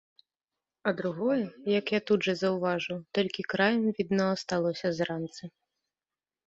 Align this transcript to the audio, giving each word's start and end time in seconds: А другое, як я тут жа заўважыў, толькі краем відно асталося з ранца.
А 0.91 0.93
другое, 1.01 1.43
як 1.79 1.85
я 1.97 2.01
тут 2.13 2.19
жа 2.29 2.33
заўважыў, 2.41 2.97
толькі 3.19 3.49
краем 3.55 3.83
відно 4.01 4.25
асталося 4.39 4.87
з 4.99 5.11
ранца. 5.11 5.43